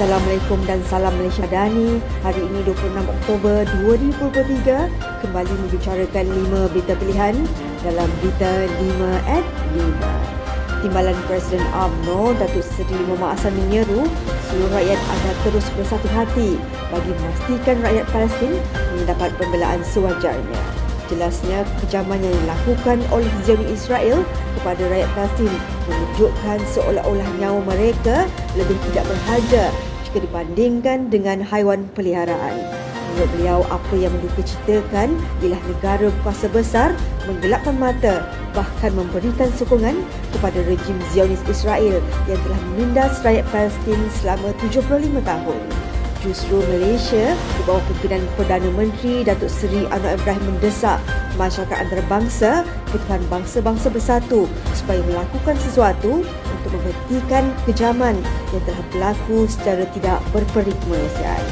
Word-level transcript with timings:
Assalamualaikum 0.00 0.64
dan 0.64 0.80
salam 0.88 1.12
Malaysia 1.20 1.44
Dani. 1.52 2.00
Hari 2.24 2.40
ini 2.40 2.64
26 2.64 3.04
Oktober 3.04 3.68
2023 3.84 4.88
kembali 5.20 5.52
membicarakan 5.60 6.24
5 6.24 6.72
berita 6.72 6.96
pilihan 6.96 7.36
dalam 7.84 8.08
berita 8.24 8.48
5 8.80 9.28
at 9.28 9.44
5. 9.76 10.80
Timbalan 10.80 11.18
Presiden 11.28 11.60
UMNO 11.76 12.32
Datuk 12.40 12.64
Seri 12.64 12.96
Muhammad 13.12 13.36
Hassan 13.36 13.52
menyeru 13.52 14.08
seluruh 14.48 14.72
rakyat 14.72 14.96
agar 14.96 15.34
terus 15.44 15.68
bersatu 15.76 16.08
hati 16.16 16.56
bagi 16.88 17.12
memastikan 17.20 17.76
rakyat 17.84 18.06
Palestin 18.08 18.56
mendapat 18.96 19.36
pembelaan 19.36 19.84
sewajarnya. 19.84 20.62
Jelasnya 21.12 21.68
kejaman 21.84 22.24
yang 22.24 22.32
dilakukan 22.48 23.04
oleh 23.12 23.28
Zionis 23.44 23.84
Israel 23.84 24.24
kepada 24.56 24.80
rakyat 24.80 25.10
Palestin 25.12 25.52
menunjukkan 25.92 26.58
seolah-olah 26.72 27.28
nyawa 27.36 27.60
mereka 27.68 28.24
lebih 28.56 28.80
tidak 28.88 29.04
berharga 29.04 29.89
jika 30.10 30.26
dibandingkan 30.26 31.06
dengan 31.06 31.38
haiwan 31.38 31.86
peliharaan. 31.94 32.58
Menurut 33.14 33.30
beliau, 33.38 33.60
apa 33.70 33.94
yang 33.94 34.10
menduka 34.10 34.42
citakan 34.42 35.14
ialah 35.42 35.62
negara 35.70 36.10
kuasa 36.26 36.50
besar 36.50 36.90
menggelapkan 37.30 37.78
mata 37.78 38.26
bahkan 38.50 38.90
memberikan 38.94 39.50
sokongan 39.54 39.94
kepada 40.34 40.58
rejim 40.66 40.98
Zionis 41.14 41.42
Israel 41.46 42.02
yang 42.26 42.38
telah 42.42 42.60
menindas 42.74 43.22
rakyat 43.22 43.46
Palestin 43.54 44.00
selama 44.18 44.50
75 44.66 45.22
tahun. 45.22 45.60
Justru 46.20 46.60
Malaysia 46.68 47.32
di 47.32 47.62
bawah 47.64 47.80
pimpinan 47.88 48.20
Perdana 48.36 48.68
Menteri 48.76 49.24
Datuk 49.24 49.48
Seri 49.48 49.88
Anwar 49.88 50.20
Ibrahim 50.20 50.44
mendesak 50.52 51.00
masyarakat 51.40 51.88
antarabangsa 51.88 52.66
ketuhan 52.92 53.22
bangsa-bangsa 53.32 53.88
bersatu 53.88 54.44
supaya 54.76 55.00
melakukan 55.08 55.56
sesuatu 55.56 56.20
menghentikan 57.10 57.50
kejaman 57.66 58.14
yang 58.54 58.62
telah 58.62 58.84
berlaku 58.94 59.50
secara 59.50 59.82
tidak 59.90 60.22
berperik 60.30 60.78
kemanusiaan. 60.86 61.42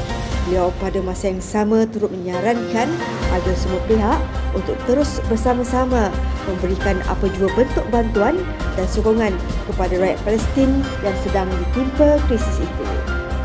Beliau 0.47 0.71
pada 0.79 1.03
masa 1.03 1.29
yang 1.29 1.43
sama 1.43 1.83
turut 1.91 2.09
menyarankan 2.15 2.87
agar 3.35 3.53
semua 3.59 3.83
pihak 3.85 4.19
untuk 4.55 4.79
terus 4.87 5.19
bersama-sama 5.27 6.07
memberikan 6.47 6.97
apa 7.11 7.27
jua 7.37 7.51
bentuk 7.53 7.83
bantuan 7.91 8.39
dan 8.73 8.87
sokongan 8.87 9.35
kepada 9.67 9.99
rakyat 9.99 10.19
Palestin 10.23 10.81
yang 11.03 11.15
sedang 11.21 11.51
ditimpa 11.51 12.17
krisis 12.31 12.63
itu. 12.63 12.85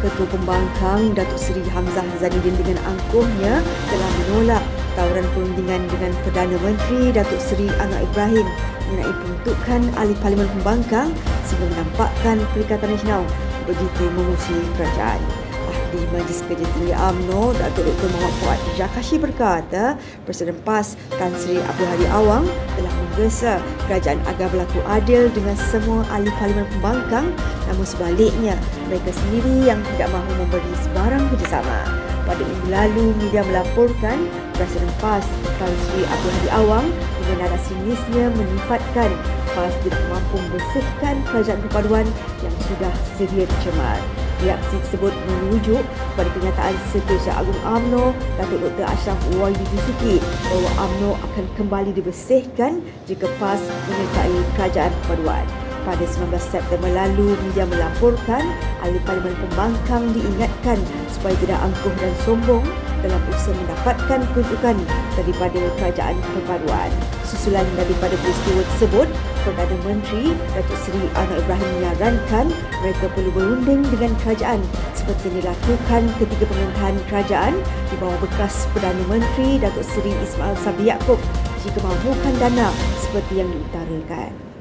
Ketua 0.01 0.29
Pembangkang 0.31 1.19
Datuk 1.19 1.41
Seri 1.41 1.65
Hamzah 1.75 2.07
Zainudin 2.23 2.55
dengan 2.63 2.79
angkuhnya 2.87 3.61
telah 3.91 4.11
menolak 4.23 4.65
tawaran 4.95 5.27
perundingan 5.35 5.83
dengan 5.91 6.13
Perdana 6.23 6.57
Menteri 6.63 7.11
Datuk 7.11 7.41
Seri 7.43 7.69
Anwar 7.83 8.03
Ibrahim 8.03 8.47
mengenai 8.91 9.13
peruntukan 9.13 9.81
ahli 9.99 10.15
Parlimen 10.23 10.49
Pembangkang 10.59 11.09
sehingga 11.47 11.67
menampakkan 11.75 12.37
Perikatan 12.55 12.95
Nasional 12.95 13.23
begitu 13.67 14.05
memusuhi 14.15 14.65
kerajaan. 14.79 15.21
Ahli 15.65 16.01
Majlis 16.11 16.43
Kerja 16.45 16.67
Tinggi 16.75 16.91
UMNO 16.91 17.55
Datuk 17.55 17.87
Dr. 17.87 18.09
Muhammad 18.13 18.35
Fuad 18.43 18.61
Jakashi 18.75 19.17
berkata 19.17 19.95
Presiden 20.27 20.59
PAS 20.67 20.99
Tan 21.15 21.31
Sri 21.39 21.59
Abdul 21.59 21.87
Hadi 21.87 22.07
Awang 22.11 22.45
telah 22.75 22.93
menggesa 22.93 23.63
kerajaan 23.87 24.19
agar 24.27 24.51
berlaku 24.51 24.83
adil 24.91 25.31
dengan 25.31 25.55
semua 25.71 26.03
ahli 26.11 26.29
Parlimen 26.35 26.67
Pembangkang 26.79 27.31
namun 27.71 27.87
sebaliknya 27.87 28.59
mereka 28.91 29.15
sendiri 29.15 29.71
yang 29.71 29.81
tidak 29.95 30.11
mahu 30.13 30.31
memberi 30.35 30.75
sebarang 30.83 31.23
kerjasama. 31.31 32.04
Pada 32.35 32.51
minggu 32.51 32.67
lalu, 32.67 33.05
media 33.23 33.47
melaporkan 33.47 34.27
Presiden 34.59 34.91
PAS 34.99 35.23
Tan 35.55 35.71
Sri 35.71 36.03
Abdul 36.03 36.35
Hadi 36.35 36.51
Awang 36.51 36.87
dengan 37.23 37.47
nada 37.47 37.59
sinisnya 37.63 38.27
menyifatkan 38.35 39.15
PAS 39.55 39.71
tidak 39.87 40.03
mampu 40.11 40.43
membersihkan 40.43 41.15
kerajaan 41.31 41.63
perpaduan 41.63 42.03
yang 42.43 42.55
sudah 42.67 42.91
sedia 43.15 43.47
tercemar. 43.47 44.03
Reaksi 44.43 44.83
tersebut 44.83 45.15
merujuk 45.15 45.87
kepada 45.87 46.27
kenyataan 46.35 46.75
Setiausaha 46.91 47.39
Agung 47.39 47.61
AMNO 47.63 48.11
Datuk 48.35 48.67
Dr. 48.67 48.83
Ashraf 48.83 49.19
Wahidi 49.39 49.63
Dusuki 49.71 50.19
bahawa 50.51 50.91
AMNO 50.91 51.11
akan 51.15 51.45
kembali 51.55 51.95
dibersihkan 51.95 52.83
jika 53.07 53.31
PAS 53.39 53.63
menyertai 53.63 54.35
kerajaan 54.59 54.91
perpaduan. 55.07 55.64
Pada 55.85 56.01
19 56.01 56.33
September 56.41 56.89
lalu, 56.89 57.37
media 57.45 57.69
melaporkan 57.69 58.41
ahli 58.81 58.97
Parlimen 59.05 59.37
Pembangkang 59.37 60.17
diingatkan 60.17 60.81
supaya 61.13 61.37
tidak 61.45 61.61
angkuh 61.61 61.93
dan 62.01 62.13
sombong 62.25 62.65
dalam 63.05 63.21
usaha 63.29 63.53
mendapatkan 63.53 64.21
peruntukan 64.33 64.77
daripada 65.13 65.61
kerajaan 65.77 66.17
perpaduan. 66.25 66.89
Susulan 67.29 67.69
daripada 67.77 68.17
peristiwa 68.17 68.65
tersebut, 68.73 69.09
Perdana 69.45 69.77
Menteri 69.85 70.33
Datuk 70.57 70.79
Seri 70.89 71.05
Anwar 71.13 71.37
Ibrahim 71.37 71.71
menyarankan 71.77 72.47
mereka 72.81 73.07
perlu 73.13 73.31
berunding 73.37 73.85
dengan 73.93 74.17
kerajaan 74.25 74.65
seperti 74.97 75.29
yang 75.29 75.37
dilakukan 75.45 76.03
ketika 76.17 76.45
pemerintahan 76.49 76.97
kerajaan 77.13 77.55
di 77.93 77.95
bawah 78.01 78.17
bekas 78.25 78.65
Perdana 78.73 79.05
Menteri 79.05 79.61
Datuk 79.61 79.85
Seri 79.85 80.17
Ismail 80.17 80.57
Sabri 80.65 80.89
Yaakob 80.89 81.21
jika 81.61 81.77
mahukan 81.85 82.35
dana 82.41 82.73
seperti 83.05 83.45
yang 83.45 83.53
diutarakan 83.53 84.54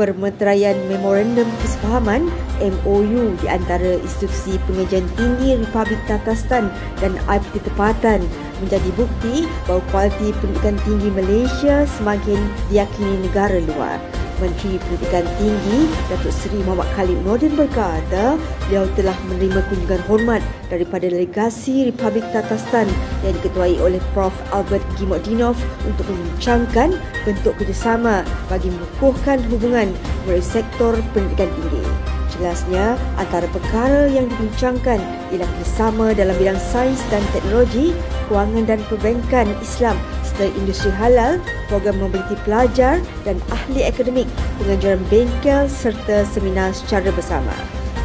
permeteraian 0.00 0.72
Memorandum 0.88 1.44
Kesepahaman 1.60 2.32
MOU 2.64 3.36
di 3.36 3.46
antara 3.52 4.00
institusi 4.00 4.56
pengajian 4.64 5.04
tinggi 5.20 5.60
Republik 5.60 6.00
Tatarstan 6.08 6.72
dan 7.04 7.12
IPT 7.28 7.68
Tempatan 7.68 8.24
menjadi 8.64 8.88
bukti 8.96 9.44
bahawa 9.68 9.84
kualiti 9.92 10.32
pendidikan 10.40 10.80
tinggi 10.88 11.12
Malaysia 11.12 11.84
semakin 12.00 12.40
diyakini 12.72 13.28
negara 13.28 13.60
luar. 13.60 14.19
Menteri 14.40 14.80
Pendidikan 14.80 15.28
Tinggi 15.36 15.86
Datuk 16.08 16.32
Seri 16.32 16.58
Muhammad 16.64 16.88
Khalid 16.96 17.20
Nordin 17.22 17.54
berkata 17.54 18.40
beliau 18.66 18.88
telah 18.96 19.14
menerima 19.28 19.60
kunjungan 19.68 20.02
hormat 20.08 20.42
daripada 20.72 21.06
delegasi 21.06 21.92
Republik 21.92 22.24
Tatarstan 22.32 22.88
yang 23.22 23.36
diketuai 23.38 23.76
oleh 23.78 24.00
Prof. 24.16 24.32
Albert 24.50 24.82
Gimodinov 24.96 25.54
untuk 25.84 26.08
membincangkan 26.08 26.96
bentuk 27.22 27.54
kerjasama 27.60 28.24
bagi 28.48 28.72
mengukuhkan 28.72 29.44
hubungan 29.52 29.92
melalui 30.24 30.42
sektor 30.42 30.96
pendidikan 31.12 31.52
tinggi. 31.54 31.84
Jelasnya, 32.30 32.96
antara 33.20 33.44
perkara 33.52 34.08
yang 34.08 34.24
dibincangkan 34.30 34.96
ialah 35.28 35.44
kerjasama 35.44 36.16
dalam 36.16 36.32
bidang 36.40 36.56
sains 36.56 37.02
dan 37.12 37.20
teknologi, 37.36 37.92
kewangan 38.30 38.64
dan 38.64 38.80
perbankan 38.88 39.50
Islam 39.60 39.98
serta 40.40 40.56
industri 40.56 40.88
halal, 40.96 41.36
program 41.68 42.00
mobiliti 42.00 42.32
pelajar 42.48 42.96
dan 43.28 43.36
ahli 43.52 43.84
akademik, 43.84 44.24
pengajaran 44.56 45.04
bengkel 45.12 45.68
serta 45.68 46.24
seminar 46.32 46.72
secara 46.72 47.12
bersama. 47.12 47.52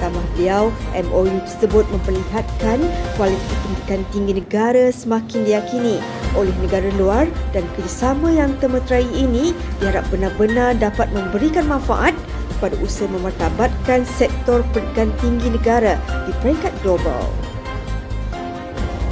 Tambah 0.03 0.19
beliau, 0.35 0.67
MOU 0.91 1.31
tersebut 1.47 1.87
memperlihatkan 1.87 2.83
kualiti 3.15 3.55
pendidikan 3.63 4.01
tinggi 4.11 4.33
negara 4.43 4.91
semakin 4.91 5.47
diyakini 5.47 6.03
oleh 6.35 6.51
negara 6.59 6.91
luar 6.99 7.23
dan 7.55 7.63
kerjasama 7.79 8.27
yang 8.35 8.51
termeterai 8.59 9.07
ini 9.15 9.55
diharap 9.79 10.03
benar-benar 10.11 10.75
dapat 10.75 11.07
memberikan 11.15 11.63
manfaat 11.63 12.11
kepada 12.59 12.75
usaha 12.83 13.07
memartabatkan 13.07 14.03
sektor 14.19 14.59
pendidikan 14.75 15.07
tinggi 15.23 15.55
negara 15.55 15.95
di 16.27 16.35
peringkat 16.43 16.75
global. 16.83 17.44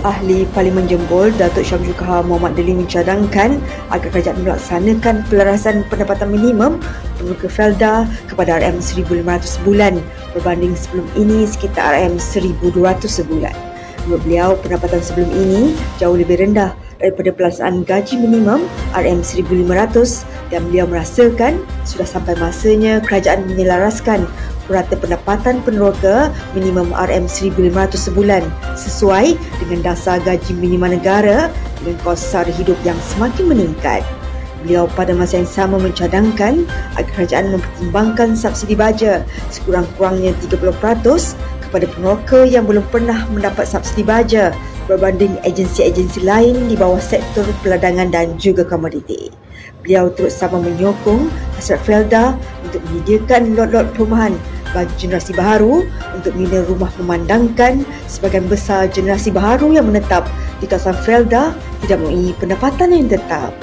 Ahli 0.03 0.43
Parlimen 0.51 0.83
Jembul 0.91 1.31
Datuk 1.39 1.63
Syamsul 1.63 1.95
Kahar 1.95 2.27
Muhammad 2.27 2.59
Deli 2.59 2.75
mencadangkan 2.75 3.55
agar 3.87 4.07
kerajaan 4.11 4.35
melaksanakan 4.43 5.23
pelarasan 5.31 5.87
pendapatan 5.87 6.27
minimum 6.27 6.83
peneruka 7.15 7.47
Felda 7.47 8.03
kepada 8.27 8.59
RM1,500 8.59 9.47
sebulan 9.47 10.03
berbanding 10.35 10.75
sebelum 10.75 11.07
ini 11.15 11.47
sekitar 11.47 11.95
RM1,200 11.95 13.07
sebulan. 13.07 13.55
Menurut 14.03 14.21
beliau, 14.27 14.49
pendapatan 14.59 14.99
sebelum 14.99 15.31
ini 15.31 15.71
jauh 15.95 16.19
lebih 16.19 16.35
rendah 16.35 16.75
daripada 16.99 17.31
pelaksanaan 17.31 17.87
gaji 17.87 18.19
minimum 18.19 18.67
RM1,500 18.91 20.27
dan 20.51 20.67
beliau 20.67 20.83
merasakan 20.83 21.63
sudah 21.87 22.03
sampai 22.03 22.35
masanya 22.43 22.99
kerajaan 22.99 23.47
menyelaraskan 23.47 24.27
purata 24.65 24.95
pendapatan 24.95 25.59
peneroka 25.61 26.31
minimum 26.55 26.91
RM1,500 26.95 27.95
sebulan 27.97 28.43
sesuai 28.75 29.35
dengan 29.63 29.93
dasar 29.93 30.19
gaji 30.23 30.55
minima 30.55 30.91
negara 30.91 31.51
dengan 31.81 31.99
kos 32.01 32.23
sara 32.23 32.49
hidup 32.49 32.77
yang 32.87 32.97
semakin 33.13 33.51
meningkat. 33.51 34.01
Beliau 34.63 34.87
pada 34.95 35.11
masa 35.11 35.43
yang 35.43 35.49
sama 35.51 35.75
mencadangkan 35.75 36.63
agar 36.95 37.11
kerajaan 37.19 37.59
mempertimbangkan 37.59 38.31
subsidi 38.31 38.79
baja 38.79 39.27
sekurang-kurangnya 39.51 40.31
30% 40.47 41.35
kepada 41.67 41.85
peneroka 41.91 42.47
yang 42.47 42.63
belum 42.63 42.87
pernah 42.87 43.27
mendapat 43.27 43.67
subsidi 43.67 44.07
baja 44.07 44.55
berbanding 44.87 45.35
agensi-agensi 45.43 46.23
lain 46.23 46.71
di 46.71 46.79
bawah 46.79 46.99
sektor 46.99 47.43
peladangan 47.59 48.07
dan 48.11 48.39
juga 48.39 48.63
komoditi. 48.63 49.31
Beliau 49.83 50.07
terus 50.15 50.39
sama 50.39 50.63
menyokong 50.63 51.27
Hasrat 51.59 51.83
Felda 51.83 52.39
untuk 52.63 52.79
menyediakan 52.87 53.59
lot-lot 53.59 53.91
perumahan 53.91 54.31
bagi 54.73 54.91
generasi 54.97 55.31
baru 55.37 55.85
untuk 56.17 56.33
membina 56.33 56.65
rumah 56.65 56.91
memandangkan 56.99 57.85
sebagian 58.09 58.49
besar 58.49 58.89
generasi 58.89 59.29
baru 59.29 59.69
yang 59.71 59.87
menetap 59.87 60.25
di 60.59 60.65
kawasan 60.65 60.97
Felda 61.05 61.53
tidak 61.85 62.01
mempunyai 62.01 62.33
pendapatan 62.41 62.89
yang 62.91 63.07
tetap. 63.07 63.53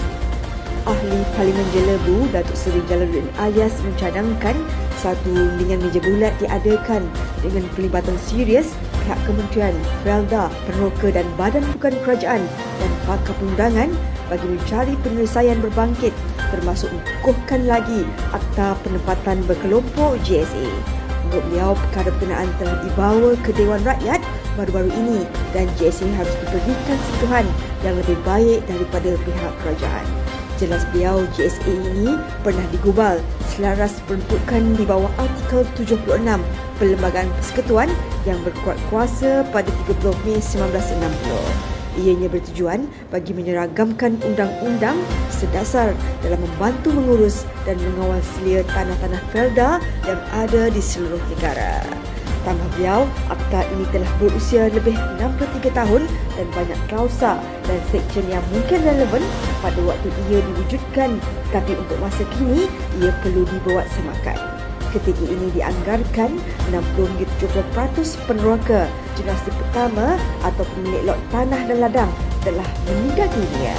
Ahli 0.88 1.20
Parlimen 1.36 1.68
Jelebu 1.76 2.32
Datuk 2.32 2.56
Seri 2.56 2.80
Jalaluddin 2.88 3.28
Ayas 3.36 3.76
mencadangkan 3.84 4.56
satu 4.96 5.32
dengan 5.60 5.84
meja 5.84 6.00
bulat 6.00 6.32
diadakan 6.40 7.04
dengan 7.44 7.64
pelibatan 7.76 8.16
serius 8.16 8.72
pihak 9.04 9.16
kementerian, 9.28 9.76
Felda, 10.04 10.48
Peneroka 10.68 11.08
dan 11.12 11.26
Badan 11.36 11.64
Bukan 11.76 11.94
Kerajaan 12.04 12.42
dan 12.80 12.90
pakar 13.04 13.32
perundangan 13.40 13.88
bagi 14.28 14.46
mencari 14.46 14.94
penyelesaian 15.04 15.58
berbangkit 15.60 16.12
termasuk 16.52 16.90
mengukuhkan 16.92 17.64
lagi 17.68 18.04
Akta 18.34 18.76
Penempatan 18.82 19.44
Berkelompok 19.46 20.18
GSA. 20.26 20.99
Menurut 21.30 21.46
beliau, 21.46 21.70
perkara 21.78 22.10
berkenaan 22.10 22.50
telah 22.58 22.76
dibawa 22.82 23.30
ke 23.46 23.54
Dewan 23.54 23.78
Rakyat 23.86 24.18
baru-baru 24.58 24.90
ini 24.90 25.22
dan 25.54 25.70
GSA 25.78 26.10
harus 26.18 26.34
diberikan 26.42 26.98
sentuhan 26.98 27.46
yang 27.86 27.94
lebih 28.02 28.18
baik 28.26 28.66
daripada 28.66 29.14
pihak 29.22 29.52
kerajaan. 29.62 30.06
Jelas 30.58 30.82
beliau 30.90 31.22
GSA 31.38 31.70
ini 31.70 32.18
pernah 32.42 32.66
digubal 32.74 33.22
selaras 33.54 34.02
peruntukan 34.10 34.74
di 34.74 34.82
bawah 34.82 35.08
artikel 35.22 35.62
76 35.78 36.02
Perlembagaan 36.82 37.30
Persekutuan 37.38 37.88
yang 38.26 38.42
berkuat 38.42 38.76
kuasa 38.90 39.46
pada 39.54 39.70
30 39.86 40.10
Mei 40.26 40.42
1960. 40.42 41.79
Ianya 42.00 42.32
bertujuan 42.32 42.88
bagi 43.12 43.36
menyeragamkan 43.36 44.16
undang-undang 44.24 44.96
sedasar 45.28 45.92
dalam 46.24 46.40
membantu 46.40 46.96
mengurus 46.96 47.44
dan 47.68 47.76
mengawal 47.76 48.20
selia 48.24 48.64
tanah-tanah 48.72 49.20
Felda 49.28 49.70
yang 50.08 50.20
ada 50.32 50.72
di 50.72 50.80
seluruh 50.80 51.20
negara. 51.36 51.84
Tambah 52.40 52.68
beliau, 52.72 53.04
akta 53.28 53.68
ini 53.76 53.84
telah 53.92 54.08
berusia 54.16 54.72
lebih 54.72 54.96
63 55.20 55.76
tahun 55.76 56.08
dan 56.40 56.46
banyak 56.56 56.80
klausa 56.88 57.36
dan 57.68 57.80
seksyen 57.92 58.32
yang 58.32 58.44
mungkin 58.48 58.80
relevan 58.80 59.20
pada 59.60 59.80
waktu 59.84 60.08
ia 60.32 60.40
diwujudkan 60.40 61.20
tapi 61.52 61.76
untuk 61.76 62.00
masa 62.00 62.24
kini 62.40 62.64
ia 62.96 63.12
perlu 63.20 63.44
dibuat 63.44 63.84
semakan. 63.92 64.49
Ketika 64.90 65.22
ini 65.22 65.54
dianggarkan 65.54 66.34
60-70% 66.74 68.26
peneroka 68.26 68.90
generasi 69.14 69.50
pertama 69.54 70.18
atau 70.42 70.66
pemilik 70.74 71.14
lot 71.14 71.20
tanah 71.30 71.62
dan 71.70 71.78
ladang 71.78 72.10
telah 72.42 72.66
meninggal 72.90 73.30
dunia. 73.30 73.74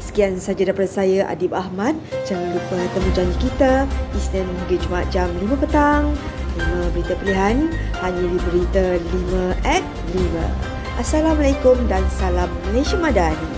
Sekian 0.00 0.40
sahaja 0.40 0.70
daripada 0.70 0.88
saya 0.88 1.28
Adib 1.28 1.52
Ahmad. 1.52 1.98
Jangan 2.24 2.56
lupa 2.56 2.78
temu 2.94 3.10
janji 3.12 3.36
kita 3.50 3.84
Isnin 4.16 4.46
hingga 4.46 4.76
Jumaat 4.80 5.06
jam 5.12 5.28
5 5.42 5.60
petang 5.60 6.14
5 6.54 6.94
berita 6.94 7.12
pilihan 7.18 7.56
hanya 7.98 8.22
di 8.22 8.38
berita 8.46 8.84
5 8.96 9.66
at 9.66 9.84
5. 10.14 11.02
Assalamualaikum 11.02 11.76
dan 11.90 12.06
salam 12.14 12.46
Malaysia 12.70 12.94
Madani. 12.94 13.53